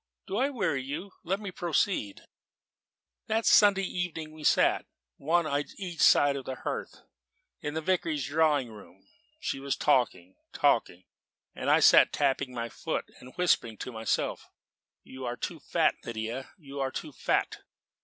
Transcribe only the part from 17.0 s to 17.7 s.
fat.'